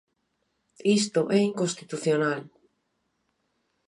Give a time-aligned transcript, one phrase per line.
[0.99, 2.41] Isto é inconstitucional.